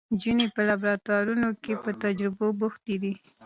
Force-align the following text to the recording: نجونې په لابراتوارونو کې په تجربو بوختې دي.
نجونې 0.13 0.47
په 0.55 0.61
لابراتوارونو 0.67 1.49
کې 1.63 1.73
په 1.83 1.91
تجربو 2.03 2.45
بوختې 2.59 2.95
دي. 3.01 3.13